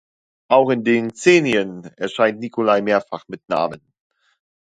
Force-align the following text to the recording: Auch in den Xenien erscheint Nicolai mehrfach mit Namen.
Auch 0.49 0.71
in 0.71 0.83
den 0.83 1.11
Xenien 1.13 1.83
erscheint 1.95 2.39
Nicolai 2.39 2.81
mehrfach 2.81 3.25
mit 3.27 3.47
Namen. 3.49 3.93